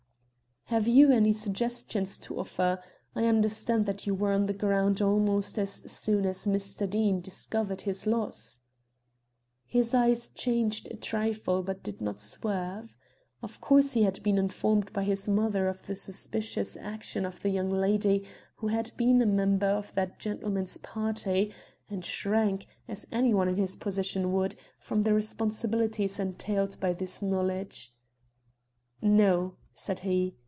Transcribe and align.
"Have 0.65 0.87
you 0.87 1.11
any 1.11 1.33
suggestions 1.33 2.17
to 2.19 2.39
offer? 2.39 2.81
I 3.13 3.25
understand 3.25 3.85
that 3.87 4.07
you 4.07 4.15
were 4.15 4.31
on 4.31 4.45
the 4.45 4.53
ground 4.53 5.01
almost 5.01 5.59
as 5.59 5.81
soon 5.91 6.25
as 6.25 6.47
Mr. 6.47 6.89
Deane 6.89 7.19
discovered 7.19 7.81
his 7.81 8.07
loss." 8.07 8.61
His 9.65 9.93
eyes 9.93 10.29
changed 10.29 10.87
a 10.89 10.95
trifle 10.95 11.61
but 11.61 11.83
did 11.83 11.99
not 11.99 12.21
swerve. 12.21 12.95
Of 13.43 13.59
course 13.59 13.95
he 13.95 14.03
had 14.03 14.23
been 14.23 14.37
informed 14.37 14.93
by 14.93 15.03
his 15.03 15.27
mother 15.27 15.67
of 15.67 15.87
the 15.87 15.93
suspicious 15.93 16.77
action 16.77 17.25
of 17.25 17.41
the 17.41 17.49
young 17.49 17.69
lady 17.69 18.23
who 18.55 18.67
had 18.67 18.93
been 18.95 19.21
a 19.21 19.25
member 19.25 19.67
of 19.67 19.93
that 19.95 20.19
gentleman's 20.19 20.77
party, 20.77 21.53
and 21.89 22.05
shrank, 22.05 22.65
as 22.87 23.05
any 23.11 23.33
one 23.33 23.49
in 23.49 23.55
his 23.57 23.75
position 23.75 24.31
would, 24.31 24.55
from 24.79 25.01
the 25.01 25.13
responsibilities 25.13 26.17
entailed 26.17 26.79
by 26.79 26.93
this 26.93 27.21
knowledge. 27.21 27.91
"No," 29.01 29.55
said 29.73 29.99
he. 29.99 30.35